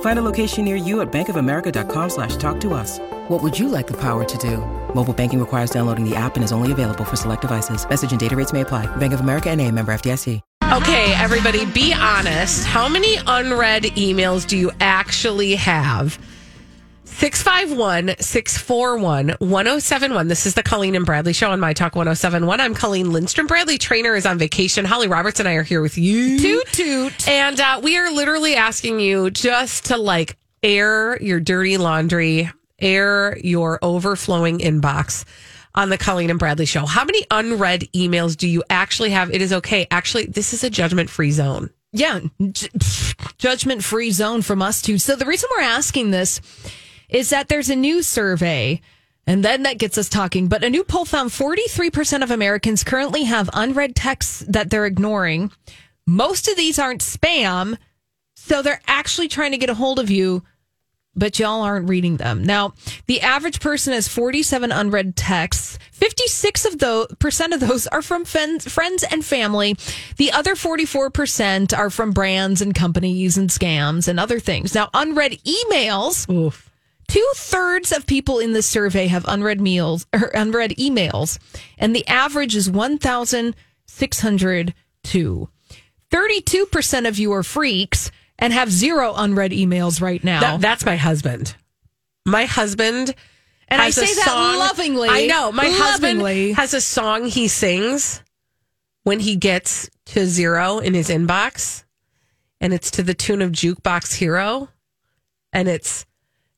[0.00, 2.98] Find a location near you at bankofamerica.com slash talk to us.
[3.28, 4.58] What would you like the power to do?
[4.94, 7.86] Mobile banking requires downloading the app and is only available for select devices.
[7.86, 8.86] Message and data rates may apply.
[8.96, 10.40] Bank of America and a member FDIC.
[10.72, 12.66] Okay, everybody, be honest.
[12.66, 16.18] How many unread emails do you actually have?
[17.16, 20.28] 651 641 1071.
[20.28, 22.60] This is the Colleen and Bradley show on My Talk 1071.
[22.60, 23.46] I'm Colleen Lindstrom.
[23.46, 24.84] Bradley Traynor is on vacation.
[24.84, 26.38] Holly Roberts and I are here with you.
[26.38, 27.26] Toot toot.
[27.26, 33.38] And uh, we are literally asking you just to like air your dirty laundry, air
[33.38, 35.24] your overflowing inbox
[35.74, 36.84] on the Colleen and Bradley show.
[36.84, 39.30] How many unread emails do you actually have?
[39.30, 39.86] It is okay.
[39.90, 41.70] Actually, this is a judgment free zone.
[41.92, 42.20] Yeah,
[43.38, 44.98] judgment free zone from us too.
[44.98, 46.42] So the reason we're asking this
[47.08, 48.80] is that there's a new survey.
[49.26, 50.46] And then that gets us talking.
[50.46, 55.50] But a new poll found 43% of Americans currently have unread texts that they're ignoring.
[56.06, 57.76] Most of these aren't spam.
[58.36, 60.44] So they're actually trying to get a hold of you,
[61.16, 62.44] but y'all aren't reading them.
[62.44, 62.74] Now,
[63.06, 65.78] the average person has 47 unread texts.
[65.90, 69.74] 56 of those percent of those are from friends and family.
[70.18, 74.72] The other 44% are from brands and companies and scams and other things.
[74.74, 76.28] Now, unread emails.
[77.08, 81.38] Two thirds of people in this survey have unread meals or unread emails,
[81.78, 85.48] and the average is 1,602.
[86.10, 90.40] 32% of you are freaks and have zero unread emails right now.
[90.40, 91.54] That, that's my husband.
[92.24, 93.14] My husband.
[93.68, 95.08] And I say that song- lovingly.
[95.08, 95.50] I know.
[95.52, 96.52] My Lovingly.
[96.52, 98.22] husband has a song he sings
[99.02, 101.84] when he gets to zero in his inbox,
[102.60, 104.68] and it's to the tune of Jukebox Hero,
[105.52, 106.06] and it's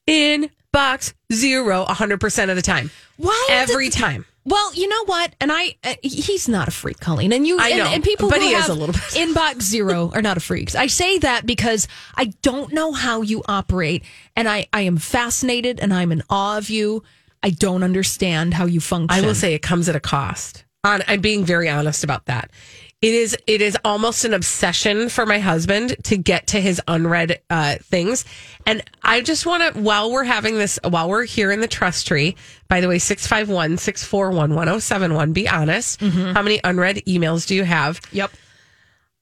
[0.09, 2.91] inbox zero 100% of the time.
[3.17, 4.25] Why Every time.
[4.45, 5.35] Well, you know what?
[5.43, 7.33] And I, uh, he's not a freak, Colleen.
[7.35, 9.03] And you, I and, know, and people but who he is a little bit.
[9.03, 10.75] inbox zero are not a freaks.
[10.75, 11.87] I say that because
[12.17, 14.05] I don't know how you operate,
[14.35, 17.03] and I, I am fascinated and I'm in awe of you.
[17.43, 19.23] I don't understand how you function.
[19.23, 20.65] I will say it comes at a cost.
[20.83, 22.51] On, I'm being very honest about that.
[23.01, 27.41] It is it is almost an obsession for my husband to get to his unread
[27.49, 28.25] uh, things,
[28.67, 32.09] and I just want to while we're having this while we're here in the trust
[32.09, 32.35] tree.
[32.69, 36.01] By the way, 651-641-1071, Be honest.
[36.01, 38.01] How many unread emails do you have?
[38.13, 38.33] Yep.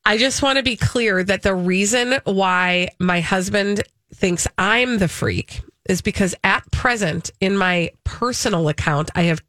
[0.06, 3.82] I just want to be clear that the reason why my husband
[4.14, 9.42] thinks I'm the freak is because at present in my personal account, I have,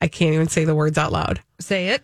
[0.00, 2.02] I can't even say the words out loud, Say it.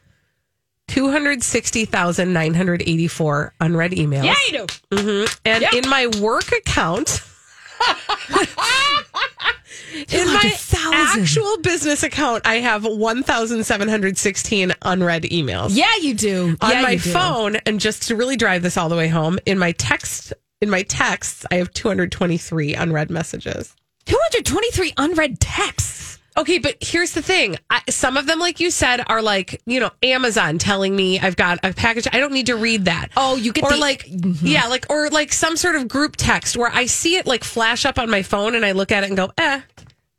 [0.89, 4.25] 260,984 unread emails.
[4.25, 4.67] Yeah, you do.
[4.97, 5.35] Mm-hmm.
[5.45, 5.73] And Yep.
[5.75, 7.21] in my work account,
[10.13, 10.53] in my
[10.93, 15.77] actual business account, I have 1,716 unread emails.
[15.77, 16.57] Yeah, you do.
[16.61, 17.11] on yeah, my do.
[17.13, 20.69] phone and just to really drive this all the way home in my text in
[20.71, 23.75] my texts i have 223 unread messages
[24.07, 25.98] 223 unread texts.
[26.39, 29.81] Okay but here's the thing I, some of them like you said are like you
[29.81, 33.37] know amazon telling me i've got a package i don't need to read that Oh,
[33.37, 36.71] you get or the- like yeah like or like some sort of group text where
[36.73, 39.17] i see it like flash up on my phone and i look at it and
[39.17, 39.61] go eh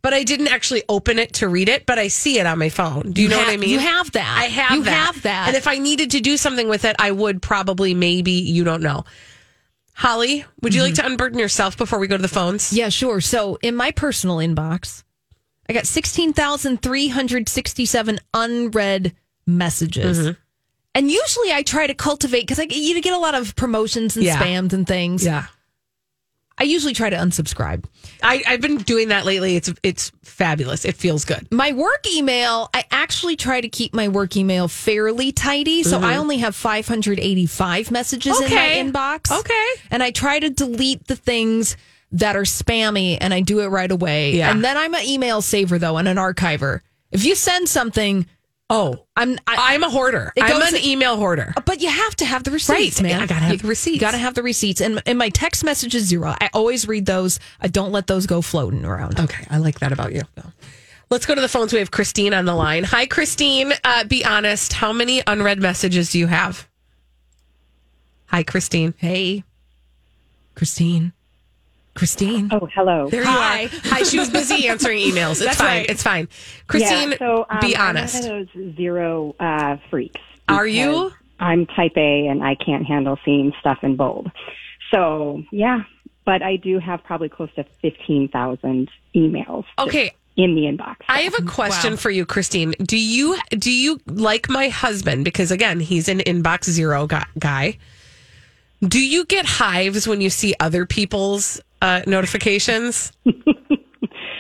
[0.02, 2.70] but I didn't actually open it to read it, but I see it on my
[2.70, 3.12] phone.
[3.12, 3.70] Do you, know ha- what I mean?
[3.72, 4.38] you have that.
[4.40, 4.92] I have You that.
[5.14, 5.48] have that.
[5.50, 8.82] And if I needed to do something with it, I would probably, maybe, you don't
[8.82, 9.04] know.
[9.94, 12.68] Holly, would you like to unburden yourself before we go to the phones?
[12.68, 12.76] Mm-hmm.
[12.78, 13.20] Yeah, sure.
[13.20, 15.04] So in my personal inbox,
[15.70, 20.20] I got 16,367 unread messages.
[20.20, 20.32] Mm-hmm.
[20.96, 24.26] And usually I try to cultivate because I you get a lot of promotions and
[24.26, 24.42] Yeah.
[24.42, 25.24] spams and things.
[25.24, 25.46] Yeah.
[26.58, 27.86] I usually try to unsubscribe.
[28.22, 29.56] I, I've been doing that lately.
[29.56, 30.84] It's it's fabulous.
[30.84, 31.48] It feels good.
[31.52, 35.84] My work email, I actually try to keep my work email fairly tidy.
[35.84, 38.44] So I only have 585 messages Mm-hmm.
[38.46, 38.80] Okay.
[38.82, 39.32] in my inbox.
[39.40, 39.68] Okay.
[39.90, 41.78] And I try to delete the things
[42.12, 44.32] that are spammy and I do it right away.
[44.36, 44.52] Yeah.
[44.52, 46.82] And then I'm an email saver though and an archiver.
[47.12, 48.26] If you send something,
[48.72, 50.32] Oh, I'm I, I'm a hoarder.
[50.40, 51.56] I'm an email hoarder.
[51.66, 53.10] but you have to have the receipts, Right.
[53.10, 53.22] man.
[53.22, 53.96] I gotta have You- the receipts.
[53.96, 54.80] You gotta have the receipts.
[54.80, 56.36] And and my text messages zero.
[56.40, 57.40] I always read those.
[57.60, 59.20] I don't let those go floating around.
[59.20, 60.22] Okay, I like that about you.
[61.10, 61.74] Let's go to the phones.
[61.74, 62.84] We have Christine on the line.
[62.84, 63.74] Hi, Christine.
[63.84, 64.74] Uh, be honest.
[64.74, 66.68] How many unread messages do you have?
[68.28, 68.94] Hi, Christine.
[68.98, 69.44] Hey,
[70.54, 71.14] Christine.
[72.00, 72.48] Christine.
[72.52, 73.10] Oh, hello.
[73.10, 73.62] There Hi.
[73.62, 73.72] you are.
[73.84, 74.04] Hi.
[74.04, 75.32] She was busy answering emails.
[75.32, 75.68] It's That's fine.
[75.68, 75.90] right.
[75.90, 76.30] It's fine.
[76.68, 78.24] Christine, yeah, so um, be I'm honest.
[78.24, 80.22] one of those zero uh, freaks.
[80.48, 81.12] Are you?
[81.42, 84.32] I'm type A and I can't handle seeing stuff in bold.
[84.94, 85.82] So yeah,
[86.26, 89.66] but I do have probably close to fifteen thousand emails.
[89.78, 90.12] Okay.
[90.38, 90.96] In the inbox.
[91.10, 92.74] I have a question for you, Christine.
[92.82, 95.26] Do you do you like my husband?
[95.26, 97.26] Because again, he's an inbox zero guy.
[97.38, 97.78] guy.
[98.82, 103.12] Do you get hives when you see other people's uh, notifications?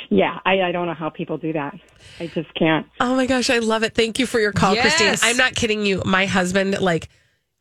[0.09, 1.77] yeah, I, I don't know how people do that.
[2.19, 2.85] I just can't.
[2.99, 3.93] Oh my gosh, I love it.
[3.95, 4.97] Thank you for your call, Yes.
[4.97, 5.15] Christine.
[5.29, 6.01] I'm not kidding you.
[6.05, 7.07] My husband, like,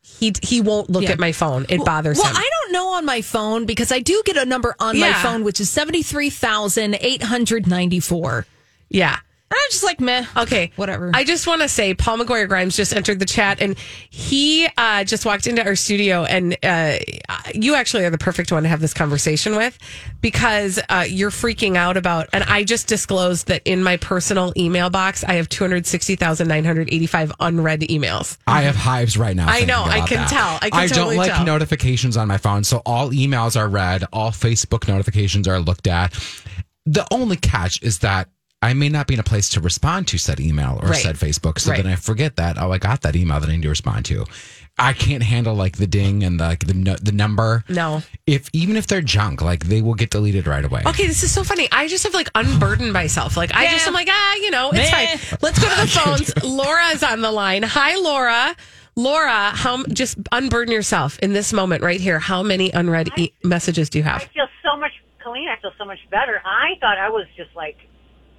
[0.01, 1.11] he he won't look Yeah.
[1.11, 1.65] at my phone.
[1.69, 2.35] It bothers Well, him.
[2.37, 5.43] I don't know on my phone because I do get a number on my phone,
[5.43, 8.45] which is 73,894.
[8.89, 9.19] yeah.
[9.51, 10.25] And I'm just like, meh.
[10.37, 10.71] Okay.
[10.75, 11.09] Whatever.
[11.13, 13.75] I just want to say Paul McGuire Grimes just entered the chat and
[14.11, 16.23] he uh, just walked into our studio.
[16.23, 16.97] And uh,
[17.55, 19.75] you actually are the perfect one to have this conversation with
[20.21, 22.29] because uh, you're freaking out about.
[22.31, 28.37] And I just disclosed that in my personal email box, I have 260,985 unread emails.
[28.45, 29.47] I have hives right now.
[29.49, 30.29] I know, I can that.
[30.29, 30.59] tell.
[30.61, 31.43] I can don't like tell.
[31.43, 36.13] notifications on my phone, so all emails are read, all Facebook notifications are looked at.
[36.85, 38.29] The only catch is that
[38.61, 40.97] I may not be in a place to respond to said email or Right.
[41.01, 41.81] said Facebook, so Right.
[41.81, 42.57] then I forget that.
[42.59, 44.25] Oh, I got that email that I need to respond to.
[44.77, 47.63] I can't handle like the ding and the like the nu- the number.
[47.69, 48.01] No.
[48.27, 50.83] If even if they're junk, like they will get deleted right away.
[50.85, 51.67] Okay, this is so funny.
[51.71, 53.35] I just have like unburdened myself.
[53.37, 55.17] Like I just am like, ah, you know, it's Meh.
[55.17, 55.37] fine.
[55.41, 55.87] Let's go to the
[56.35, 56.43] phones.
[56.43, 57.63] Laura's on the line.
[57.63, 58.55] Hi, Laura.
[58.95, 62.19] Laura, how just unburden yourself in this moment right here.
[62.19, 64.21] How many unread e- messages do you have?
[64.21, 64.91] I feel so much
[65.23, 65.47] clean.
[65.49, 66.41] I feel so much better.
[66.45, 67.77] I thought I was just like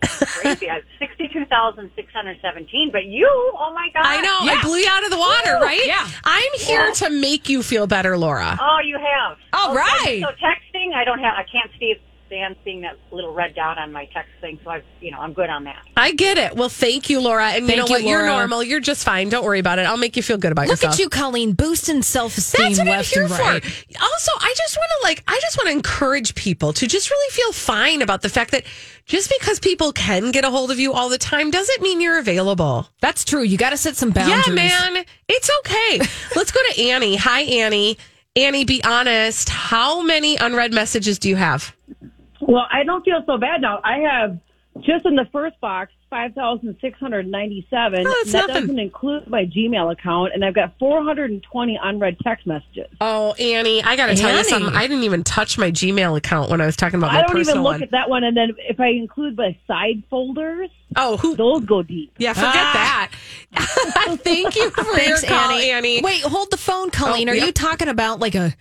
[0.03, 0.69] crazy.
[0.71, 4.05] I have sixty-two thousand six hundred seventeen, but you, oh my god!
[4.05, 4.39] I know.
[4.43, 5.87] I blew you out of the water, Woo, right?
[5.87, 6.09] yeah.
[6.25, 8.59] I'm here to make you feel better, Laura.
[8.61, 9.39] Oh, you have.
[9.53, 10.23] All oh, right.
[10.23, 11.35] So texting, I don't have.
[11.37, 11.97] I can't see
[12.31, 14.59] stand seeing that little red dot on my text thing.
[14.63, 15.83] So I, you know, I'm good on that.
[15.97, 16.55] I get it.
[16.55, 17.49] Well, thank you, Laura.
[17.49, 18.09] And you Thank know you, what?
[18.09, 18.63] You're normal.
[18.63, 19.29] You're just fine.
[19.29, 19.87] Don't worry about it.
[19.87, 20.93] I'll make you feel good about Look yourself.
[20.93, 23.65] Look at you, Colleen, boosting self esteem That's what I'm here right.
[23.65, 24.03] for.
[24.03, 27.33] Also, I just want to like, I just want to encourage people to just really
[27.33, 28.65] feel fine about the fact that
[29.07, 32.19] just because people can get a hold of you all the time doesn't mean you're
[32.19, 32.89] available.
[33.01, 33.43] That's true.
[33.43, 34.47] You got to set some boundaries.
[34.47, 35.99] Yeah, man, it's okay.
[36.37, 37.17] Let's go to Annie.
[37.17, 37.99] Hi, Annie.
[38.37, 39.49] Annie, be honest.
[39.49, 41.75] How many unread messages do you have?
[42.41, 43.81] Well, I don't feel so bad now.
[43.85, 44.39] I have
[44.81, 48.05] just in the first box five thousand six hundred ninety-seven.
[48.07, 48.63] Oh, that's that nothing.
[48.63, 52.87] doesn't include my Gmail account, and I've got four hundred and twenty unread text messages.
[53.01, 54.75] Oh, Annie, I got to tell you something.
[54.75, 57.39] I didn't even touch my Gmail account when I was talking about my I don't
[57.39, 57.83] even look one.
[57.83, 61.37] at that one, and then if I include my side folders, oh, who?
[61.37, 62.13] those go deep.
[62.19, 63.09] Yeah, forget ah.
[63.53, 64.19] that.
[64.23, 65.71] Thank you for Thanks, your call, Annie.
[65.71, 66.01] Annie.
[66.03, 67.29] Wait, hold the phone, Colleen.
[67.29, 67.47] Oh, Are yep.
[67.47, 68.55] you talking about like a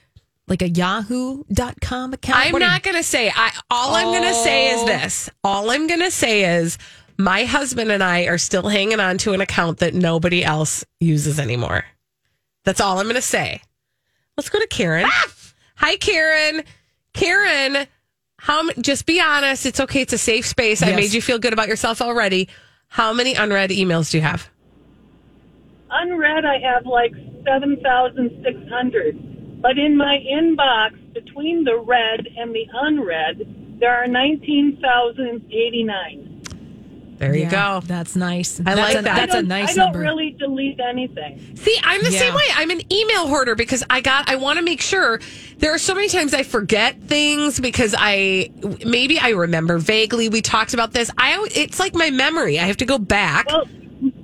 [0.50, 2.40] like a yahoo.com account?
[2.40, 3.32] I'm What are you- not going to say.
[3.34, 4.86] I all I'm going to say is Oh.
[4.88, 5.30] this.
[5.44, 6.78] All I'm going to say is
[7.18, 11.40] my husband and I are still hanging on to an account that nobody else uses
[11.40, 11.86] anymore.
[12.66, 13.62] That's all I'm going to say.
[14.38, 15.06] Let's go to Karen.
[15.08, 15.26] Ah!
[15.76, 16.64] Hi, Karen.
[17.14, 17.88] Karen,
[18.38, 19.66] how just be honest.
[19.66, 20.02] It's okay.
[20.02, 20.82] It's a safe space.
[20.84, 22.48] I made you feel good about yourself already.
[22.88, 24.50] How many unread emails do you have?
[25.92, 27.14] unread I have like
[27.46, 29.18] 7,600.
[29.62, 33.46] But in my inbox, between the read and the unread,
[33.80, 36.26] there are 19,089.
[37.18, 37.86] There you Yeah, go.
[37.86, 38.62] That's nice.
[38.62, 39.16] I that's like a, that.
[39.18, 40.00] That's a don't- nice I don't number.
[40.00, 41.54] really delete anything.
[41.58, 42.20] See, I'm the Yeah.
[42.20, 42.44] same way.
[42.56, 44.30] I'm an email hoarder because I got.
[44.30, 45.20] I want to make sure.
[45.58, 48.50] There are so many times I forget things because I
[48.86, 50.30] maybe I remember vaguely.
[50.30, 51.12] We talked about this.
[51.18, 52.58] I it's like my memory.
[52.58, 53.48] I have to go back.
[53.50, 53.68] Well,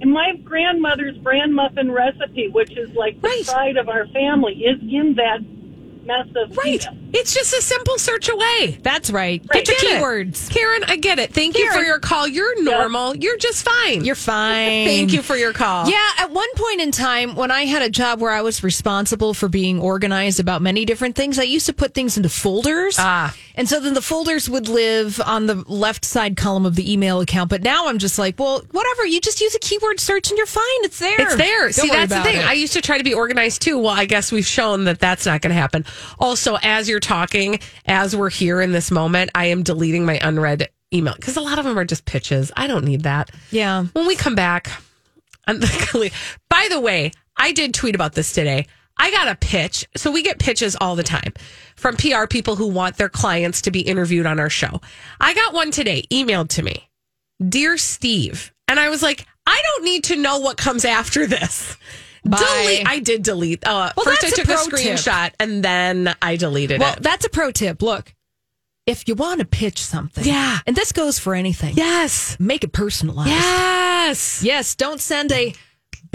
[0.03, 3.45] my grandmother's bran muffin recipe, which is like the Right.
[3.45, 5.39] pride of our family, is in that
[6.05, 6.85] mess of right.
[6.85, 6.97] email.
[7.13, 8.77] It's just a simple search away.
[8.83, 9.41] That's right.
[9.51, 10.03] I Get your get it.
[10.03, 10.49] keywords.
[10.51, 10.83] Karen.
[10.87, 11.33] I get it.
[11.33, 12.27] Thank you for your call.
[12.27, 13.15] You're normal.
[13.15, 14.05] You're just fine.
[14.05, 14.85] You're fine.
[14.85, 15.89] Thank you for your call.
[15.89, 19.33] Yeah, at one point in time, when I had a job where I was responsible
[19.33, 22.97] for being organized about many different things, I used to put things into folders.
[22.99, 23.35] Ah.
[23.57, 27.21] And so then the folders would live on the left side column of the email
[27.21, 27.49] account.
[27.49, 29.05] But now I'm just like, well, whatever.
[29.05, 30.63] You just use a keyword search and you're fine.
[30.83, 31.21] It's there.
[31.21, 31.61] It's there.
[31.61, 32.37] Don't See, that's the thing.
[32.37, 32.45] it.
[32.45, 33.79] I used to try to be organized too.
[33.79, 35.85] Well, I guess we've shown that that's not going to happen.
[36.19, 40.69] Also, as you're talking, as we're here in this moment, I am deleting my unread
[40.93, 42.51] email because a lot of them are just pitches.
[42.55, 43.31] I don't need that.
[43.51, 43.85] yeah.
[43.93, 44.69] When we come back,
[45.47, 46.11] Colleen.
[46.49, 48.67] By the way, I did tweet about this today.
[48.97, 49.87] I got a pitch.
[49.95, 51.33] So we get pitches all the time
[51.75, 54.81] from PR people who want their clients to be interviewed on our show.
[55.19, 56.89] I got one today emailed to me.
[57.47, 58.53] Dear Steve.
[58.67, 61.77] And I was like, I don't need to know what comes after this.
[62.23, 62.37] Bye.
[62.39, 62.87] Delete.
[62.87, 63.67] I did delete.
[63.67, 64.95] Uh, Well, first, I that's a took a, pro tip.
[64.97, 66.95] screenshot and then I deleted Well, it.
[66.95, 67.81] Well, that's a pro tip.
[67.83, 68.13] Look,
[68.87, 70.59] if you want to pitch something, Yeah.
[70.65, 72.37] and this goes for anything, yes.
[72.39, 73.29] make it personalized.
[73.29, 74.41] Yes.
[74.43, 75.53] Yes, don't send a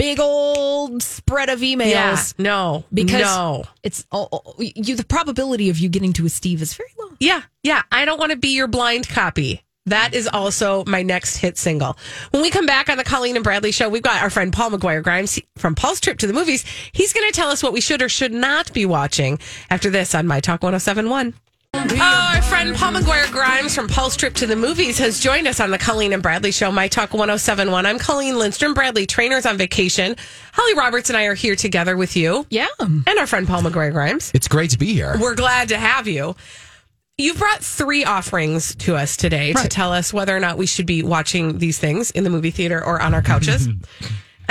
[0.01, 1.91] big old spread of emails.
[1.91, 2.43] Yeah.
[2.43, 2.83] No.
[2.93, 3.63] Because no.
[3.83, 4.95] it's oh, you.
[4.95, 7.09] The probability of you getting to a Steve is very low.
[7.19, 7.83] Yeah, yeah.
[7.91, 9.63] I don't want to be your blind copy.
[9.87, 11.97] That is also my next hit single.
[12.31, 14.71] When we come back on the Colleen and Bradley show, we've got our friend Paul
[14.71, 16.63] McGuire Grimes from Paul's Trip to the Movies.
[16.91, 19.39] He's going to tell us what we should or should not be watching
[19.71, 21.33] after this on My Talk 1071.
[21.73, 25.61] Oh, our friend Paul McGuire Grimes from Paul's Trip to the Movies has joined us
[25.61, 27.85] on the Colleen and Bradley Show, My Talk 1071.
[27.85, 28.73] I'm Colleen Lindstrom.
[28.73, 30.17] Bradley Traynor's on vacation.
[30.51, 32.67] Holly Roberts and I are here together with you Yeah.
[32.79, 34.31] and our friend Paul McGuire Grimes.
[34.33, 35.15] It's great to be here.
[35.19, 36.35] We're glad to have you.
[37.17, 40.85] You've brought three offerings to us today to tell us whether or not we should
[40.87, 43.69] be watching these things in the movie theater or on our couches.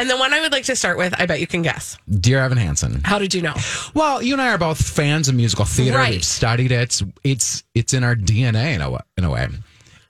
[0.01, 1.99] and the one I would like to start with, I bet you can guess.
[2.09, 3.03] Dear Evan Hansen.
[3.05, 3.55] How did you know?
[3.93, 5.99] Well, you and I are both fans of musical theater.
[5.99, 6.13] Right.
[6.13, 6.81] We've studied it.
[6.81, 9.49] It's it's it's in our DNA in a in a way.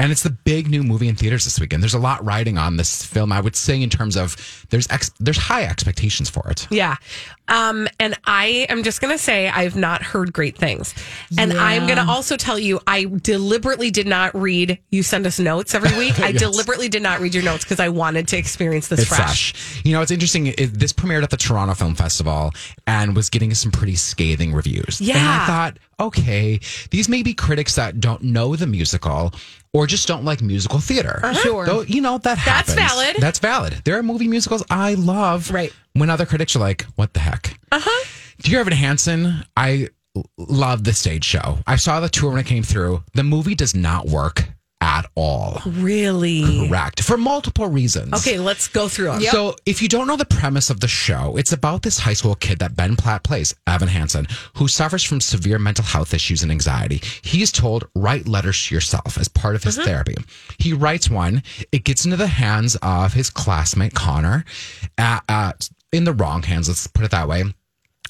[0.00, 1.82] And it's the big new movie in theaters this weekend.
[1.82, 3.30] There's a lot riding on this film.
[3.32, 4.34] I would say in terms of
[4.70, 6.66] there's ex, there's high expectations for it.
[6.70, 6.96] Yeah.
[7.48, 10.94] Um, and I am just going to say I've not heard great things.
[11.36, 15.38] And I'm going to also tell you, I deliberately did not read, you send us
[15.38, 16.18] notes every week.
[16.20, 19.52] I deliberately did not read your notes because I wanted to experience this It's fresh.
[19.52, 19.84] fresh.
[19.84, 20.46] You know, it's interesting.
[20.46, 22.52] It, this premiered at the Toronto Film Festival
[22.86, 25.00] and was getting some pretty scathing reviews.
[25.00, 25.40] And Yeah.
[25.42, 29.34] I thought, okay, these may be critics that don't know the musical
[29.72, 31.20] or just don't like musical theater.
[31.42, 31.64] Sure.
[31.64, 32.74] Though, you know, that happens.
[32.74, 33.16] That's valid.
[33.18, 33.80] That's valid.
[33.84, 35.50] There are movie musicals I love.
[35.50, 35.72] Right.
[35.92, 37.58] When other critics are like, what the heck?
[37.72, 38.06] Uh huh.
[38.42, 39.88] Dear Evan Hansen, I
[40.38, 41.58] love the stage show.
[41.66, 43.02] I saw the tour when it came through.
[43.14, 44.44] The movie does not work
[44.80, 45.60] at all.
[45.66, 46.68] Really?
[46.68, 47.02] Correct.
[47.02, 48.14] For multiple reasons.
[48.14, 49.20] Okay, let's go through them.
[49.22, 52.34] So, if you don't know the premise of the show, it's about this high school
[52.34, 56.50] kid that Ben Platt plays, Evan Hansen, who suffers from severe mental health issues and
[56.50, 57.00] anxiety.
[57.22, 60.14] He is told, write letters to yourself as part of his therapy.
[60.58, 64.44] He writes one, it gets into the hands of his classmate, Connor,
[64.98, 65.52] uh, uh,
[65.92, 67.44] in the wrong hands, let's put it that way.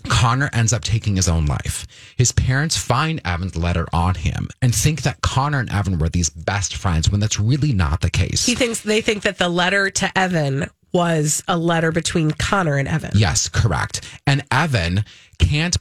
[0.09, 1.87] Connor ends up taking his own life.
[2.17, 6.31] His parents find Evan's letter on him and think that Connor and Evan were these
[6.31, 8.47] best friends when that's really not the case.
[8.47, 12.89] He thinks they think that the letter to Evan was a letter between Connor and
[12.89, 13.13] Evan.
[13.15, 14.01] Yes, correct.
[14.27, 15.05] And Evan
[15.39, 15.77] can't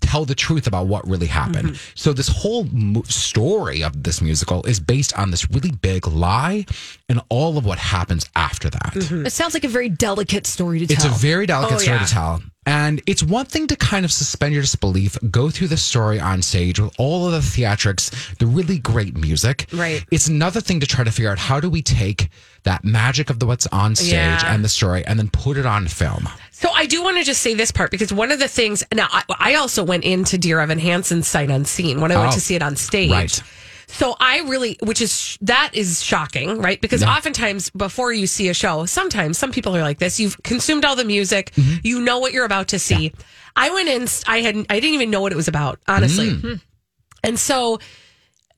[0.00, 1.68] tell the truth about what really happened.
[1.70, 1.92] Mm-hmm.
[1.94, 6.66] So this whole mo- story of this musical is based on this really big lie
[7.08, 8.92] and all of what happens after that.
[8.94, 9.26] Mm-hmm.
[9.26, 10.96] It sounds like a very delicate story to tell.
[10.96, 12.04] It's a very delicate Oh, story yeah.
[12.04, 12.42] to tell.
[12.66, 16.40] And it's one thing to kind of suspend your disbelief, go through the story on
[16.40, 19.66] stage with all of the theatrics, the really great music.
[19.72, 20.02] Right.
[20.10, 22.30] It's another thing to try to figure out how do we take
[22.62, 24.54] that magic of the what's on stage Yeah.
[24.54, 26.26] and the story and then put it on film.
[26.52, 29.08] So I do want to just say this part because one of the things now
[29.10, 32.40] I, I also went into Dear Evan Hansen's sight unseen when I went Oh, to
[32.40, 33.10] see it on stage.
[33.10, 33.42] right.
[33.94, 36.80] So I really, which is that is shocking, right?
[36.80, 40.18] Because oftentimes before you see a show, sometimes some people are like this.
[40.18, 41.78] You've consumed all the music, Mm-hmm.
[41.84, 43.12] you know what you're about to see.
[43.56, 46.30] I went in, I had, I didn't even know what it was about, honestly.
[46.30, 46.60] Mm.
[47.22, 47.78] And so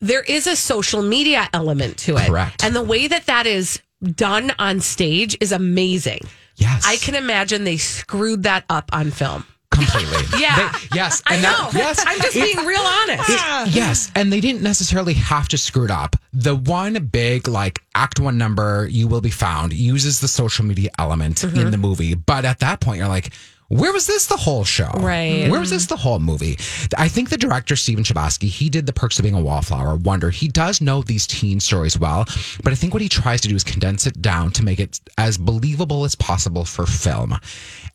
[0.01, 2.65] there is a social media element to it, Correct.
[2.65, 6.21] And the way that that is done on stage is amazing.
[6.57, 6.85] Yes.
[6.87, 9.45] I can imagine they screwed that up on film.
[9.77, 10.23] Completely.
[10.41, 10.71] Yeah.
[10.73, 11.23] They- yes.
[11.27, 11.71] I and know.
[11.71, 12.05] That, yes.
[12.07, 13.31] I'm just being real honest.
[13.31, 16.17] It- yes, and they didn't necessarily have to screw it up.
[16.33, 20.91] The one big like act one number, "You Will Be Found," uses the social media
[20.99, 21.59] element Mm-hmm.
[21.59, 23.33] in the movie, but at that point, you're like.
[23.69, 24.89] Where was this the whole show?
[24.95, 25.49] Right.
[25.51, 26.57] Where was this the whole movie?
[26.97, 30.31] I think the director, Stephen Chbosky, he did The Perks of Being a Wallflower, Wonder.
[30.31, 32.27] He does know these teen stories well,
[32.63, 35.01] but I think what he tries to do is condense it down to make it
[35.19, 37.37] as believable as possible for film.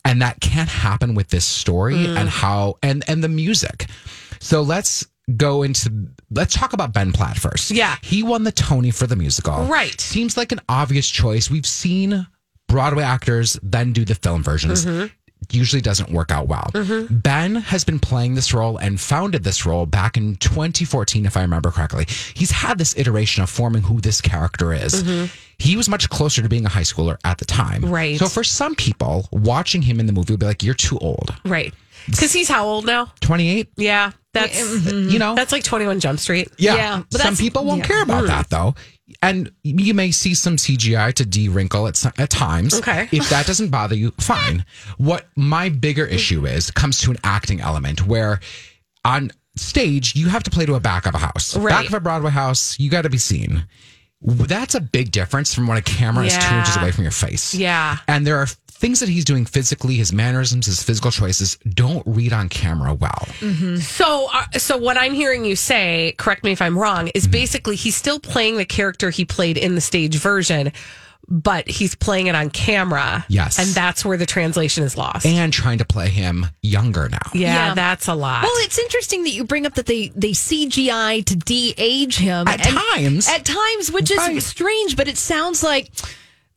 [0.04, 2.18] And that can't happen with this story Mm.
[2.20, 3.86] and how, and, and the music.
[4.40, 5.06] So let's
[5.38, 7.72] go into let's talk about Ben Platt first.
[7.72, 7.96] Yeah.
[8.02, 9.64] He won the Tony for the musical.
[9.66, 10.00] Right.
[10.02, 11.50] Seems like an obvious choice.
[11.50, 12.28] We've seen
[12.68, 14.86] Broadway actors then do the film versions.
[14.86, 15.08] Mm-hmm.
[15.50, 16.70] Usually doesn't work out well.
[16.74, 17.18] Mm-hmm.
[17.18, 21.42] Ben has been playing this role and founded this role back in 2014, if I
[21.42, 22.06] remember correctly.
[22.34, 25.04] He's had this iteration of forming who this character is.
[25.04, 25.26] Mm-hmm.
[25.58, 27.82] He was much closer to being a high schooler at the time.
[27.82, 27.94] Mm-hmm.
[27.94, 28.20] Right.
[28.20, 31.36] So for some people, watching him in the movie would be like, you're too old.
[31.46, 31.74] Right.
[32.06, 33.12] Because he's how old now?
[33.22, 33.70] 28?
[33.78, 34.12] Yeah.
[34.34, 35.10] That's mm-hmm.
[35.10, 35.36] You know?
[35.36, 36.50] that's like 21 Jump Street.
[36.58, 36.76] Yeah.
[36.76, 37.88] Yeah, but Some people won't yeah.
[37.88, 38.76] care about that though.
[39.22, 42.74] And you may see some CGI to de-wrinkle at, some- at times.
[42.76, 43.08] Okay.
[43.12, 44.66] If that doesn't bother you, fine.
[44.98, 48.40] What my bigger issue is comes to an acting element where
[49.06, 51.56] on stage you have to play to a back of a house.
[51.56, 51.70] Right.
[51.70, 53.66] Back of a Broadway house, you got to be seen.
[54.24, 57.56] That's a big difference from when a camera is two inches away from your face.
[57.56, 57.98] Yeah.
[58.08, 62.34] And there are things that he's doing physically, his mannerisms, his physical choices don't read
[62.34, 63.28] on camera well.
[63.80, 67.32] So, uh, so what I'm hearing you say, correct me if I'm wrong, is Mm-hmm.
[67.32, 70.72] basically he's still playing the character he played in the stage version,
[71.32, 73.26] but he's playing it on camera.
[73.30, 73.58] Yes.
[73.58, 75.26] and that's where the translation is lost.
[75.26, 77.18] And trying to play him younger now.
[77.34, 77.74] yeah, Yeah.
[77.74, 78.44] that's a lot.
[78.44, 82.62] Well, it's interesting that you bring up that they they CGI to de-age him At
[82.64, 83.30] times.
[83.30, 84.44] At times, which is Right.
[84.44, 85.90] strange, but it sounds like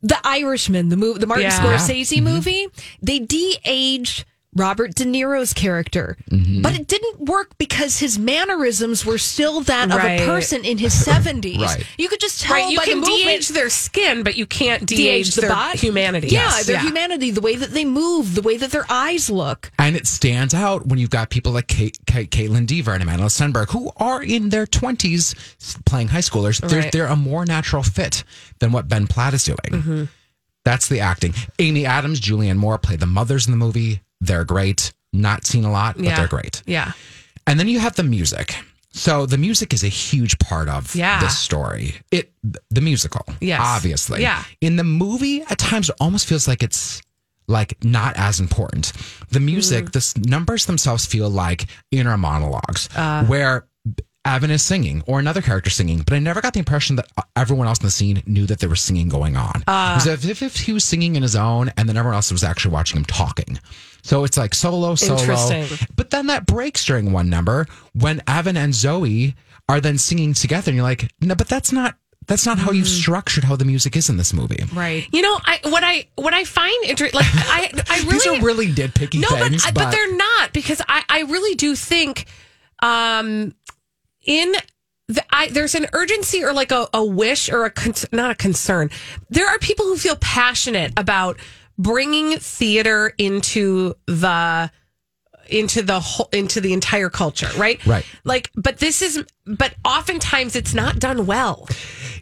[0.01, 1.59] the Irishman, the movie, the Martin Yeah.
[1.59, 2.23] Scorsese mm-hmm.
[2.25, 2.67] movie.
[3.01, 4.25] They de-aged
[4.55, 6.61] Robert De Niro's character, Mm-hmm.
[6.61, 10.15] but it didn't work because his mannerisms were still that Right.
[10.15, 11.57] of a person in his seventies.
[11.59, 11.83] Right.
[11.97, 14.85] You could just tell right, you by can the de-age their skin, but you can't
[14.85, 16.27] de-age, de-age the their body, humanity.
[16.27, 16.65] Yeah, Yes.
[16.67, 19.71] their humanity, the way that they move, the way that their eyes look.
[19.77, 23.25] And it stands out when you've got people like Kate, Kate, Kaitlyn Dever and Amanda
[23.25, 26.59] Stenberg who are in their 20s playing high schoolers.
[26.67, 28.23] They're, they're a more natural fit
[28.59, 29.57] than what Ben Platt is doing.
[29.65, 30.03] Mm-hmm.
[30.63, 31.33] That's the acting.
[31.59, 34.01] Amy Adams, Julianne Moore play the mothers in the movie.
[34.21, 34.93] They're great.
[35.13, 36.15] Not seen a lot, but Yeah.
[36.17, 36.61] they're great.
[36.65, 36.91] Yeah.
[37.47, 38.55] And then you have the music.
[38.91, 41.19] So the music is a huge part of Yeah.
[41.19, 41.95] this story.
[42.11, 42.33] It
[42.71, 43.59] the musical, Yes.
[43.61, 44.21] obviously.
[44.21, 44.43] Yeah.
[44.61, 47.01] In the movie, at times it almost feels like it's
[47.47, 48.91] like not as important.
[49.29, 49.43] The Mm.
[49.45, 53.23] music, the numbers themselves feel like inner monologues Uh.
[53.25, 53.67] where
[54.25, 57.67] Evan is singing or another character singing, but I never got the impression that everyone
[57.67, 59.63] else in the scene knew that there was singing going on.
[59.67, 59.91] Uh.
[59.93, 62.31] it was as if, if he was singing in his own and then everyone else
[62.31, 63.59] was actually watching him talking.
[64.01, 65.19] So it's like solo, solo.
[65.19, 65.87] Interesting.
[65.95, 69.35] But then that breaks during one number when Evan and Zoe
[69.67, 71.95] are then singing together, and you're like, no, but that's not
[72.27, 73.01] that's not how you've Mm.
[73.01, 74.63] structured how the music is in this movie.
[74.73, 75.07] Right.
[75.11, 78.41] You know, I what I what I find interesting, like I I really These are
[78.41, 82.25] really nitpicky no, things, but, but they're not because I I really do think,
[82.81, 83.55] um,
[84.25, 84.53] in
[85.07, 88.35] the, I there's an urgency or like a, a wish or a con- not a
[88.35, 88.89] concern.
[89.29, 91.39] There are people who feel passionate about
[91.77, 94.71] bringing theater into the
[95.47, 98.03] into the whole into the entire culture right Right.
[98.23, 101.67] like but this is but oftentimes it's not done well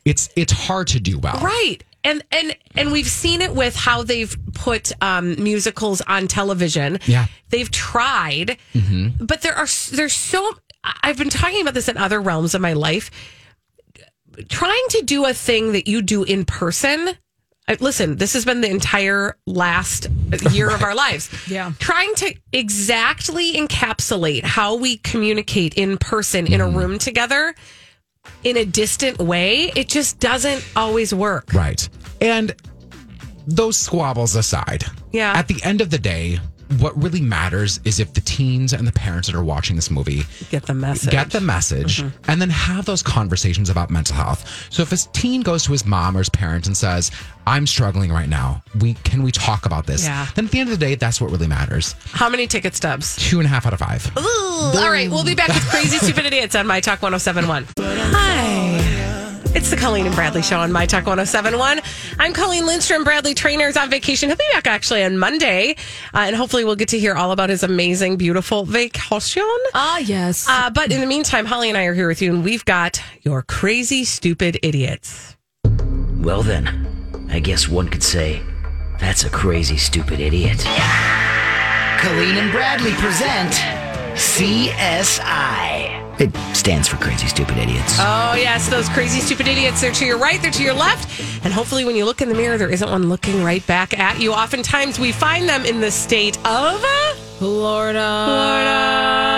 [0.03, 1.39] it's it's hard to do well.
[1.39, 1.77] Right.
[2.03, 6.99] And and and we've seen it with how they've put um, musicals on television.
[7.05, 7.27] Yeah.
[7.49, 8.57] They've tried,
[9.21, 10.51] but there are there's so
[10.83, 13.11] I've been talking about this in other realms of my life.
[14.49, 17.09] Trying to do a thing that you do in person.
[17.67, 20.07] I- Listen, this has been the entire last
[20.51, 21.29] year of our lives.
[21.47, 21.71] Yeah.
[21.79, 26.77] Trying to exactly encapsulate how we communicate in person in a mm-hmm.
[26.77, 27.55] room together
[28.43, 31.53] in a distant way, it just doesn't always work.
[31.53, 31.87] Right.
[32.21, 32.55] And
[33.47, 35.33] those squabbles aside, Yeah.
[35.35, 36.39] At the end of the day,
[36.79, 40.23] what really matters is if the teens and the parents that are watching this movie
[40.49, 41.11] Get the message.
[41.11, 42.31] get the message mm-hmm.
[42.31, 44.67] and then have those conversations about mental health.
[44.71, 47.11] So if a teen goes to his mom or his parents and says,
[47.45, 48.63] "I'm struggling right now.
[48.79, 50.27] We can we talk about this?" Yeah.
[50.35, 51.95] Then at the end of the day, that's what really matters.
[52.11, 53.15] How many ticket stubs?
[53.17, 54.09] Two and a half out of five.
[54.17, 54.21] Ooh,
[54.75, 57.67] all right, we'll be back with Crazy Stupid Idiots on My Talk 1071.
[57.79, 58.62] Hi.
[59.55, 61.79] It's the Colleen and Bradley Show on My Talk 1071.
[62.17, 63.03] I'm Colleen Lindstrom.
[63.03, 64.29] Bradley Traynor's on vacation.
[64.29, 65.75] He'll be back actually on Monday.
[66.11, 69.43] Uh, and hopefully we'll get to hear all about his amazing, beautiful vacation.
[69.75, 70.47] Ah, yes.
[70.49, 72.99] Uh, but in the meantime, Holly and I are here with you, and we've got
[73.21, 75.37] your Crazy Stupid Idiots.
[76.17, 78.41] Well, then, I guess one could say
[78.99, 80.59] that's a crazy, stupid idiot.
[81.99, 83.51] Colleen and Bradley present
[84.15, 85.82] CSI.
[86.23, 87.97] It stands for Crazy Stupid Idiots.
[87.99, 89.81] Oh, yes, those crazy, stupid idiots.
[89.81, 91.19] They're to your right, they're to your left.
[91.43, 94.21] And hopefully, when you look in the mirror, there isn't one looking right back at
[94.21, 94.31] you.
[94.31, 96.79] Oftentimes, we find them in the state of
[97.39, 97.99] Florida.
[98.25, 99.33] Florida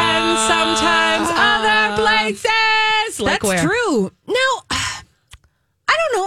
[0.00, 1.60] and sometimes ah.
[1.60, 3.20] other places.
[3.20, 3.68] Like That's where?
[3.68, 4.10] true.
[4.26, 4.62] Now,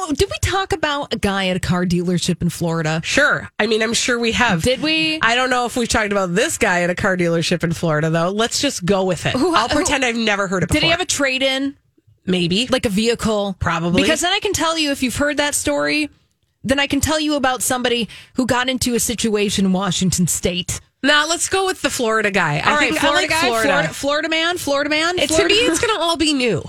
[0.10, 0.13] I.
[0.13, 3.02] Did we talk about a guy at a car dealership in Florida?
[3.04, 3.50] Sure.
[3.60, 4.63] I mean, I'm sure we have.
[4.63, 5.20] Did we?
[5.22, 8.10] I don't know if we've talked about this guy at a car dealership in Florida,
[8.10, 8.30] though.
[8.30, 9.34] Let's just go with it.
[9.34, 10.82] Who- I'll who- pretend I've never heard of it before.
[10.82, 11.76] Did he have a trade in?
[12.26, 12.67] Maybe.
[12.67, 13.56] Like a vehicle?
[13.60, 14.02] Probably.
[14.02, 16.10] Because then I can tell you if you've heard that story,
[16.63, 20.82] then I can tell you about somebody who got into a situation in Washington State.
[21.04, 22.58] Now, let's go with the Florida guy.
[22.58, 23.67] I All right, think Florida I like guy, Florida.
[23.70, 25.20] Florida, Florida man, Florida man.
[25.20, 26.63] It- to Florida- me, it's going to all be new.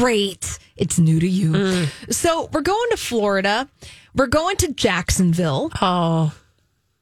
[0.00, 0.58] Great.
[0.76, 1.52] It's new to you.
[1.52, 2.12] Mm.
[2.12, 3.68] So we're going to Florida.
[4.14, 5.70] We're going to Jacksonville.
[5.80, 6.34] Oh,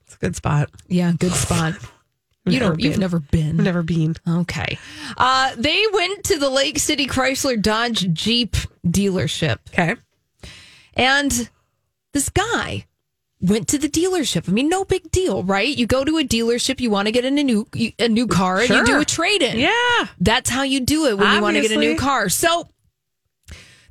[0.07, 0.71] it's a good spot.
[0.89, 1.75] Yeah, good spot.
[2.45, 2.81] You Never don't.
[2.81, 3.01] You've been.
[3.01, 3.57] never been.
[3.59, 4.17] Never been.
[4.29, 4.77] Okay.
[5.17, 9.59] Uh, they went to the Lake City Chrysler Dodge Jeep dealership.
[9.69, 9.95] Okay.
[10.95, 11.49] And
[12.13, 12.87] this guy
[13.41, 14.49] went to the dealership.
[14.49, 15.69] I mean, no big deal, right?
[15.69, 17.65] You go to a dealership, you want to get in a new
[18.01, 19.61] a new car, and you do a trade in.
[19.61, 20.07] Yeah.
[20.19, 22.29] That's how you do it when you want to get a new car.
[22.29, 22.69] So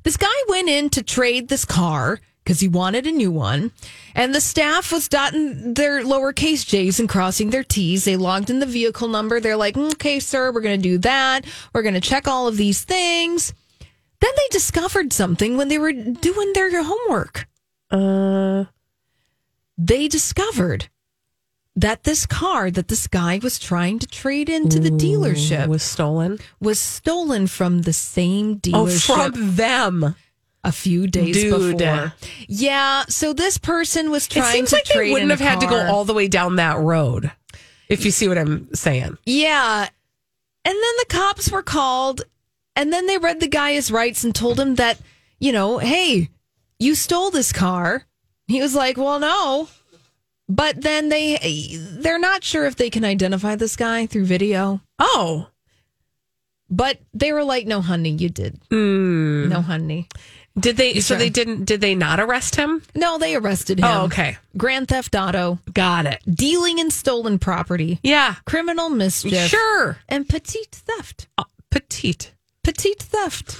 [0.02, 3.70] this guy went in to trade this car because he wanted a new one.
[4.14, 8.04] And the staff was dotting their lowercase j's and crossing their t's.
[8.04, 9.38] They logged in the vehicle number.
[9.40, 11.44] They're like, "Mm, okay, sir, we're going to do that.
[11.72, 13.54] We're going to check all of these things.
[14.20, 17.46] Then they discovered something when they were doing their homework.
[17.90, 18.64] Uh,
[19.78, 20.88] They discovered
[21.74, 26.38] that this car that this guy was trying to trade into the dealership was stolen.
[26.60, 28.56] was stolen from the same oh,
[28.86, 30.14] dealership Oh, from them.
[30.64, 31.78] a few days Dude.
[31.78, 32.12] before.
[32.46, 35.60] Yeah, so this person was It trying seems to like trade they wouldn't have had
[35.60, 37.32] to go all the way down that road.
[37.88, 39.18] If you see what I'm saying.
[39.24, 39.88] Yeah.
[40.64, 42.22] And then the cops were called
[42.76, 44.98] and then they read the guy his rights and told him that,
[45.40, 46.28] you know, hey,
[46.78, 48.04] you stole this car.
[48.46, 49.68] He was like, "Well, no."
[50.54, 51.38] But then they
[51.80, 54.82] they're not sure if they can identify this guy through video.
[54.98, 55.48] Oh.
[56.68, 58.60] But they were like, "No, honey, you did.
[58.70, 59.48] Mm.
[59.48, 60.08] No, honey."
[60.58, 61.20] Did they so right.
[61.20, 62.82] they didn't did they not arrest him?
[62.94, 63.86] No, they arrested him.
[63.86, 64.36] Oh, okay.
[64.58, 66.20] Grand theft auto, Got it.
[66.30, 68.34] dealing in stolen property, Yeah.
[68.44, 69.96] criminal mischief, Sure.
[70.10, 71.28] and petite theft.
[71.38, 72.32] Uh, petite.
[72.62, 73.56] Petite theft.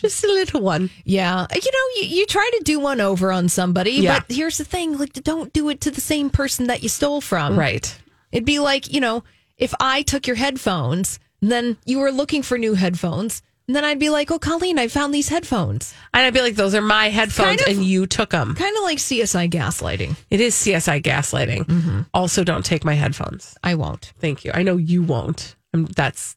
[0.00, 0.90] Just a little one.
[1.04, 4.20] Yeah, you know, you, you try to do one over on somebody, Yeah.
[4.20, 7.20] but here's the thing: like, don't do it to the same person that you stole
[7.20, 7.58] from.
[7.58, 7.96] Right.
[8.32, 9.24] It'd be like, you know,
[9.58, 13.84] if I took your headphones, and then you were looking for new headphones, and then
[13.84, 16.80] I'd be like, "Oh, Colleen, I found these headphones." And I'd be like, those are
[16.82, 18.54] my headphones kind of- and you took them.
[18.56, 20.16] Kind of like CSI gaslighting.
[20.28, 22.06] It is CSI gaslighting.
[22.12, 23.56] Also, don't take my headphones.
[23.62, 24.12] I won't.
[24.18, 24.50] Thank you.
[24.54, 25.54] I know you won't.
[25.72, 26.36] Um that's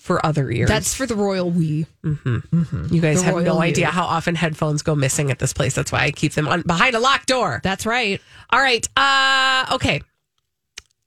[0.00, 0.68] for other ears.
[0.68, 1.86] That's for the royal we.
[2.02, 3.92] you guys the have no idea you.
[3.92, 5.74] how often headphones go missing at this place.
[5.74, 7.60] That's why I keep them on, behind a locked door.
[7.62, 8.20] That's right.
[8.48, 8.88] All right.
[8.96, 10.00] Uh, okay.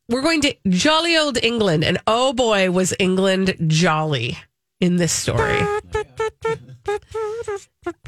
[0.10, 1.84] We're going to jolly old England.
[1.84, 4.38] And oh boy, was England jolly
[4.80, 5.60] in this story.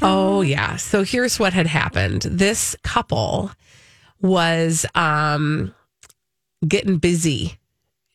[0.00, 0.76] Oh, yeah.
[0.76, 3.50] So here's what had happened this couple
[4.20, 5.74] was um,
[6.66, 7.58] getting busy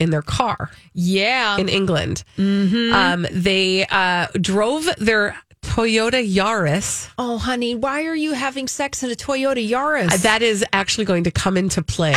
[0.01, 1.57] in their car Yeah.
[1.57, 2.23] in England.
[2.37, 7.09] Um, they uh, drove their Toyota Yaris.
[7.19, 10.11] oh, honey, why are you having sex in a Toyota Yaris?
[10.11, 12.15] Uh, That is actually going to come into play.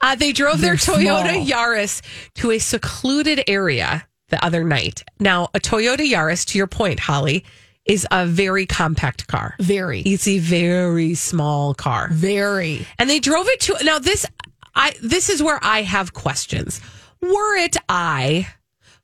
[0.00, 1.46] Uh, they drove their They're Toyota small.
[1.46, 2.02] Yaris
[2.34, 5.04] to a secluded area the other night.
[5.20, 7.44] Now, a Toyota Yaris, to your point, Holly,
[7.84, 9.54] is a very compact car.
[9.60, 12.08] very, It's a very small car.
[12.12, 12.86] very.
[12.98, 14.26] And they drove it to now this
[14.74, 16.80] I this is where I have questions.
[17.20, 18.48] Were it I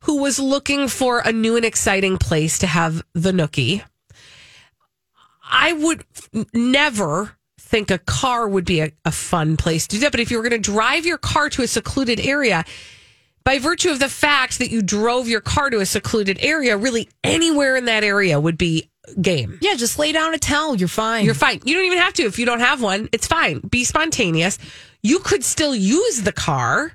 [0.01, 3.83] who was looking for a new and exciting place to have the nookie,
[5.51, 6.05] I would
[6.53, 10.13] never think a car would be a, a fun place to do that.
[10.13, 12.65] But if you were going to drive your car to a secluded area,
[13.45, 17.09] by virtue of the fact that you drove your car to a secluded area, really
[17.25, 19.59] anywhere in that area would be game.
[19.63, 20.77] Yeah, just lay down a towel.
[20.77, 21.25] You're fine.
[21.25, 21.61] You're fine.
[21.65, 22.25] You don't even have to.
[22.25, 23.61] If you don't have one, it's fine.
[23.61, 24.59] Be spontaneous.
[25.09, 26.93] You could still use the car,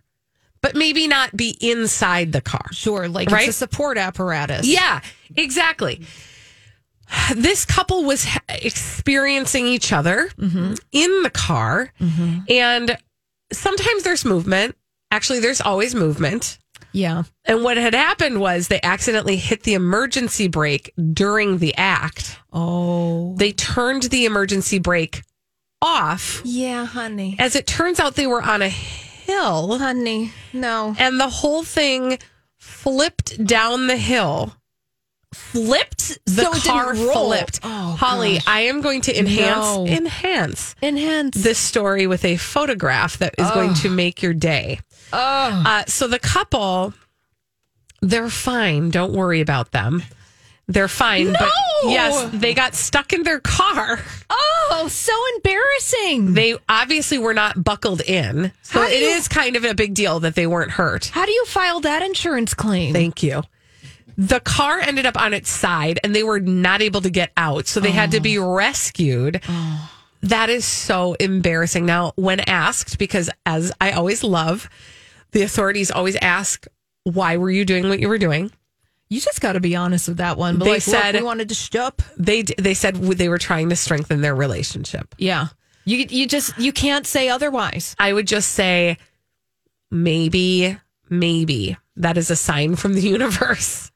[0.62, 2.67] but maybe not be inside the car.
[2.71, 3.08] sure.
[3.08, 3.47] Like Right?
[3.47, 4.67] it's a support apparatus.
[4.67, 5.02] Yeah,
[5.36, 6.06] exactly.
[7.36, 10.76] This couple was experiencing each other mm-hmm.
[10.91, 12.39] in the car, mm-hmm.
[12.49, 12.97] and
[13.52, 14.76] sometimes there's movement.
[15.12, 16.60] Actually, there's always movement.
[16.91, 17.23] Yeah.
[17.45, 22.39] And what had happened was they accidentally hit the emergency brake during the act.
[22.52, 23.36] Oh.
[23.38, 25.23] They turned the emergency brake
[25.83, 27.35] off Yeah, honey.
[27.37, 30.31] As it turns out, they were on a hill Honey.
[30.53, 30.95] No.
[30.97, 32.17] and the whole thing
[32.57, 34.55] flipped down the hill.
[35.33, 36.19] Flipped?
[36.25, 37.59] The so car flipped.
[37.63, 38.43] Oh, Holly, gosh.
[38.47, 39.85] I am going to enhance No.
[39.87, 41.35] enhance Enhance.
[41.35, 44.79] this story with a photograph that is going to make your day.
[45.11, 45.63] Oh.
[45.65, 46.93] Uh, so the couple,
[48.01, 48.89] they're fine.
[48.91, 50.03] Don't worry about them.
[50.67, 51.34] They're fine.
[51.34, 51.41] But
[51.84, 51.89] No!
[51.89, 53.99] yes, they got stuck in their car.
[54.30, 56.34] Oh, so embarrassing.
[56.34, 58.52] They obviously were not buckled in.
[58.62, 61.08] So it you- is kind of a big deal that they weren't hurt.
[61.08, 62.93] How do you file that insurance claim?
[62.93, 63.43] Thank you.
[64.17, 67.67] The car ended up on its side and they were not able to get out.
[67.67, 68.54] So they had to be oh.
[68.54, 69.41] rescued.
[69.47, 69.91] Oh.
[70.21, 71.86] That is so embarrassing.
[71.86, 74.69] Now, when asked, because as I always love,
[75.32, 76.65] the authorities always ask,
[77.04, 78.52] why were you doing what you were doing?
[79.09, 80.57] You just got to be honest with that one.
[80.57, 81.99] But They like, said- we wanted to shtup.
[82.17, 85.13] They they said they were trying to strengthen their relationship.
[85.17, 85.47] Yeah.
[85.85, 87.95] You you just you can't say otherwise.
[87.99, 88.97] I would just say
[89.91, 90.77] maybe,
[91.09, 93.91] maybe that is a sign from the universe.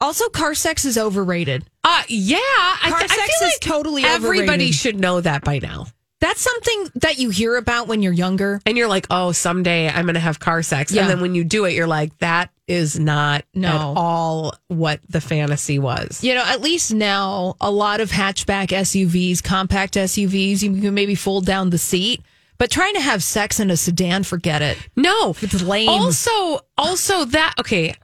[0.00, 1.64] Also, car sex is overrated.
[1.82, 2.36] Uh, yeah.
[2.38, 4.74] I, Car th- I sex feel is like totally everybody overrated.
[4.74, 5.86] should know that by now.
[6.20, 8.60] That's something that you hear about when you're younger.
[8.66, 10.90] And you're like, oh, someday I'm going to have car sex.
[10.92, 11.02] Yeah.
[11.02, 13.68] And then when you do it, you're like, that is not No.
[13.68, 16.22] at all what the fantasy was.
[16.24, 21.14] You know, at least now, a lot of hatchback SUVs, compact SUVs, you can maybe
[21.14, 22.20] fold down the seat.
[22.58, 24.76] But trying to have sex in a sedan, forget it.
[24.96, 25.88] No, It's lame.
[25.88, 27.94] Also, also that okay.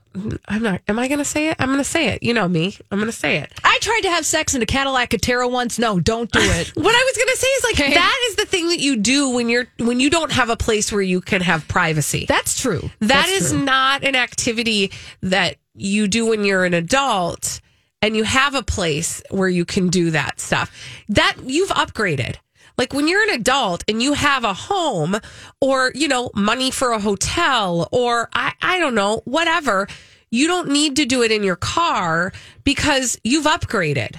[0.49, 0.81] I'm not.
[0.87, 1.57] Am I going to say it?
[1.59, 2.23] I'm going to say it.
[2.23, 2.77] You know me.
[2.91, 3.53] I'm going to say it.
[3.65, 5.79] I tried to have sex in a Cadillac Catera once.
[5.79, 6.69] No, don't do it.
[6.77, 7.95] What I was going to say is like Okay.
[7.95, 10.93] that is the thing that you do when you're when you don't have a place
[10.93, 12.27] where you can have privacy.
[12.29, 12.91] That's true.
[13.01, 13.65] That That's is true.
[13.65, 17.61] not an activity that you do when you're an adult
[18.01, 20.71] and you have a place where you can do that stuff.
[21.09, 22.37] That you've upgraded.
[22.77, 25.17] Like when you're an adult and you have a home
[25.61, 29.87] or, you know, money for a hotel or I, I don't know, whatever,
[30.31, 32.33] you don't need to do it in your car
[32.65, 34.17] because you've upgraded.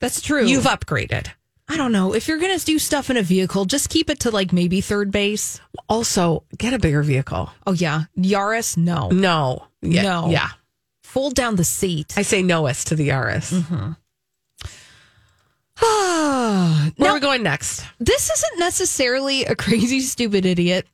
[0.00, 0.46] That's true.
[0.46, 1.28] You've upgraded.
[1.68, 2.14] I don't know.
[2.14, 4.80] If you're going to do stuff in a vehicle, just keep it to like maybe
[4.80, 5.60] third base.
[5.88, 7.50] Also, get a bigger vehicle.
[7.66, 8.04] Oh, yeah.
[8.18, 8.76] Yaris?
[8.76, 9.08] No.
[9.10, 9.66] No.
[9.82, 10.02] Yeah.
[10.02, 10.30] No.
[10.30, 10.48] Yeah.
[11.02, 12.14] Fold down the seat.
[12.16, 13.64] I say noest to the Yaris.
[13.70, 13.96] Ah,
[15.80, 17.84] Where now, are we going next?
[17.98, 20.86] this isn't necessarily a crazy, stupid idiot,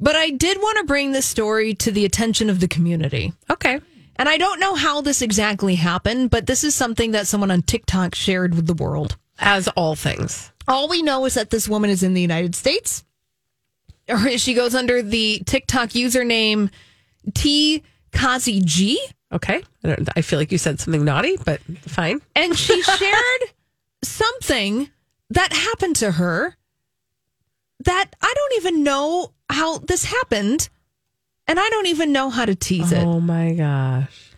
[0.00, 3.32] but I did want to bring this story to the attention of the community.
[3.50, 3.80] Okay.
[4.16, 7.62] And I don't know how this exactly happened, but this is something that someone on
[7.62, 9.16] TikTok shared with the world.
[9.38, 10.52] As all things.
[10.68, 13.04] All we know is that this woman is in the United States.
[14.08, 16.70] Or she goes under the TikTok username
[17.34, 17.82] T
[18.12, 19.04] Kazi G.
[19.32, 19.62] Okay.
[19.82, 22.20] I, don't, I feel like you said something naughty, but fine.
[22.36, 23.42] And she shared
[24.02, 24.90] something
[25.30, 26.56] that happened to her
[27.84, 30.68] that I don't even know how this happened.
[31.48, 33.02] And I don't even know how to tease it.
[33.02, 34.30] Oh my gosh.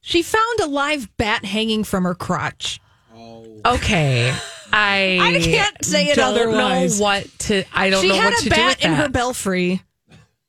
[0.00, 2.80] She found a live bat hanging from her crotch.
[3.14, 3.60] Oh.
[3.66, 4.34] Okay.
[4.72, 6.98] I I can't say it don't otherwise.
[6.98, 8.92] know what to I don't she know had what a to do with bat in
[8.94, 9.82] her belfry.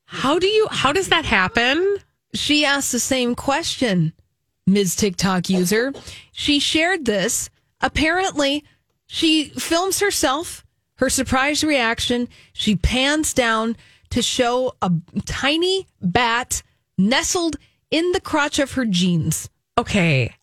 [0.06, 1.98] how do you how does that happen?
[2.34, 4.12] She asked the same question,
[4.66, 4.96] Ms.
[4.96, 5.92] TikTok user.
[6.32, 7.50] She shared this.
[7.80, 8.64] Apparently,
[9.06, 10.64] she films herself,
[10.96, 12.28] her surprise reaction.
[12.52, 13.76] She pans down
[14.10, 14.92] to show a
[15.24, 16.62] tiny bat
[16.96, 17.56] nestled
[17.90, 19.48] in the crotch of her jeans.
[19.76, 20.34] Okay.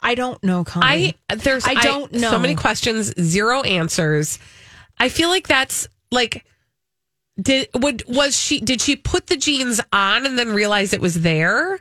[0.00, 1.14] I don't know, Colleen.
[1.28, 2.30] I there's I don't know.
[2.30, 4.38] so many questions, zero answers.
[4.98, 6.44] I feel like that's like
[7.40, 11.22] did would was she did she put the jeans on and then realize it was
[11.22, 11.80] there?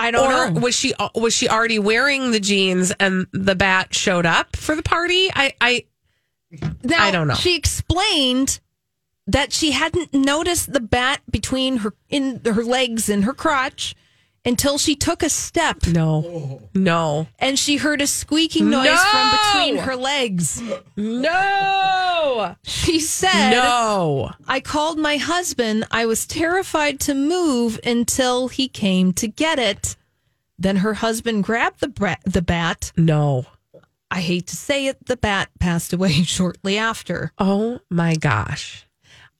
[0.00, 0.60] I don't or know.
[0.60, 4.82] was she was she already wearing the jeans and the bat showed up for the
[4.82, 5.30] party?
[5.34, 5.84] I I
[6.82, 7.34] Now, I don't know.
[7.34, 8.60] She explained
[9.26, 13.94] that she hadn't noticed the bat between her in her legs and her crotch
[14.44, 19.76] until she took a step no no and she heard a squeaking noise from between
[19.78, 20.62] her legs.
[20.96, 24.32] no She said, no.
[24.46, 25.84] I called my husband.
[25.90, 29.96] I was terrified to move until he came to get it.
[30.58, 32.92] Then her husband grabbed the bra- the bat.
[32.96, 33.46] No.
[34.10, 37.32] I hate to say it, the bat passed away shortly after.
[37.38, 38.86] Oh my gosh.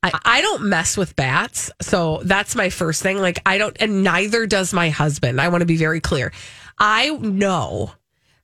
[0.03, 1.71] I, I don't mess with bats.
[1.83, 3.19] So that's my first thing.
[3.19, 5.41] Like, I don't, and neither does my husband.
[5.41, 6.33] I want to be very clear.
[6.79, 7.93] I know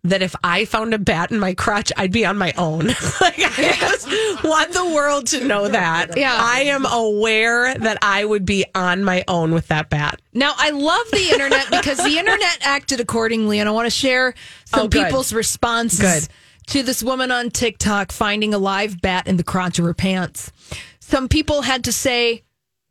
[0.05, 2.87] that if I found a bat in my crotch, I'd be on my own.
[3.21, 4.07] like, I just
[4.45, 6.17] want the world to know that.
[6.17, 6.37] Yeah.
[6.39, 10.21] I am aware that I would be on my own with that bat.
[10.35, 14.35] Now, I love the internet because the internet acted accordingly, and I want to share
[14.67, 16.29] some Oh, people's responses Good.
[16.73, 20.53] to this woman on TikTok finding a live bat in the crotch of her pants.
[21.07, 22.43] Some people had to say,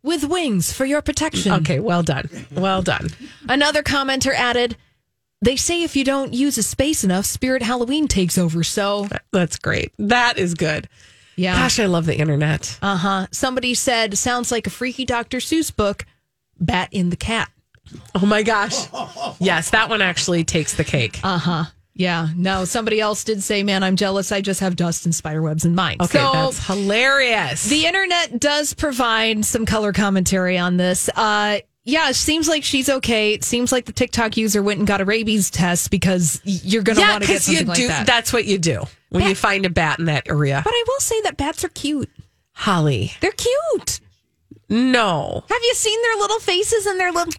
[0.01, 1.51] with wings for your protection.
[1.51, 1.79] Okay.
[1.81, 2.29] Well done.
[2.51, 3.09] Well done.
[3.49, 4.77] Another commenter added,
[5.41, 8.63] they say if you don't use a space enough, Spirit Halloween takes over.
[8.63, 9.91] So, That's great.
[9.99, 10.87] That is good.
[11.35, 11.55] yeah.
[11.59, 12.79] Gosh, I love the internet.
[12.81, 13.27] Uh huh.
[13.31, 15.39] Somebody said, sounds like a freaky Dr.
[15.39, 16.05] Seuss book,
[16.57, 17.51] Bat in the Cat.
[18.15, 18.87] Oh my gosh.
[19.39, 21.19] Yes, that one actually takes the cake.
[21.21, 21.63] Uh huh.
[21.95, 22.27] Yeah.
[22.35, 24.31] No, somebody else did say, man, I'm jealous.
[24.31, 25.97] I just have dust and spider webs in mine.
[26.01, 27.63] Okay, so, that's hilarious.
[27.69, 31.09] the internet does provide some color commentary on this.
[31.15, 33.33] Uh, yeah, it seems like she's okay.
[33.33, 36.95] It seems like the TikTok user went and got a rabies test because you're going
[36.97, 37.87] to yeah, want to get because you something do.
[37.87, 38.07] like that.
[38.07, 40.61] That's what you do when you find a bat in that area.
[40.65, 42.09] But I will say that bats are cute.
[42.53, 43.99] Holly, They're cute.
[44.69, 47.33] no, Have you seen their little faces and their little?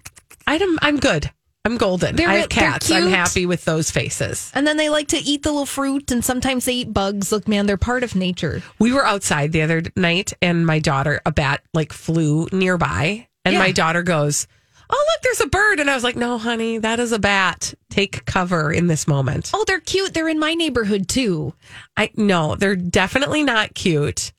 [0.47, 1.31] I'm I'm good.
[1.67, 2.15] I'm golden.
[2.15, 2.91] They're I have cats.
[2.93, 4.53] I'm happy with those faces.
[4.55, 7.33] And then they like to eat the little fruit, and sometimes they eat bugs.
[7.33, 8.63] Look, man, they're part of nature.
[8.79, 13.53] We were outside the other night, and my daughter, a bat like flew nearby, And
[13.55, 13.59] Yeah.
[13.61, 14.47] my daughter goes,
[14.89, 15.81] Oh, look, there's a bird.
[15.81, 17.75] And I was like, No, honey, that is a bat.
[17.91, 19.51] Take cover in this moment.
[19.53, 20.15] Oh, they're cute.
[20.15, 21.53] They're in my neighborhood too.
[21.97, 24.33] I no, they're definitely not cute.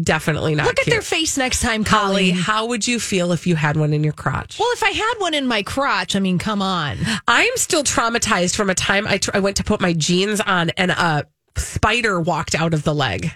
[0.00, 2.34] Definitely not Look at their face next time, Holly, Colleen.
[2.34, 4.58] how would you feel if you had one in your crotch?
[4.58, 6.96] Well, if I had one in my crotch, I mean, come on.
[7.28, 10.70] I'm still traumatized from a time I, tr- I went to put my jeans on
[10.70, 11.26] and a
[11.58, 13.32] spider walked out of the leg.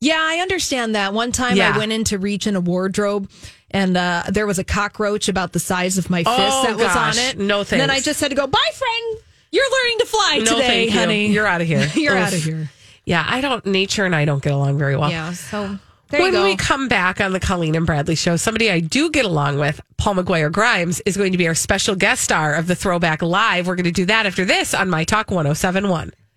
[0.00, 1.12] Yeah, I understand that.
[1.12, 1.74] One time Yeah.
[1.74, 3.30] I went in to reach in a wardrobe
[3.70, 6.86] and uh, there was a cockroach about the size of my fist Oh, that was
[6.86, 7.18] gosh.
[7.18, 7.38] on it.
[7.38, 7.90] No And then.
[7.90, 9.18] I just had to go, bye, friend.
[9.52, 10.90] You're learning to fly No, today, you.
[10.92, 11.26] honey.
[11.26, 11.86] You're out of here.
[11.94, 12.26] You're Oof.
[12.28, 12.70] out of here.
[13.10, 13.66] Yeah, I don't.
[13.66, 15.10] Nature and I don't get along very well.
[15.10, 15.76] Yeah, so
[16.10, 16.44] there when you go.
[16.44, 19.80] we come back on the Colleen and Bradley show, somebody I do get along with,
[19.96, 23.66] Paul McGuire Grimes, is going to be our special guest star of the Throwback Live.
[23.66, 26.12] We're going to do that after this on My Talk 1071.